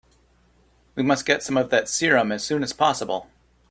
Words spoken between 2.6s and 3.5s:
as possible.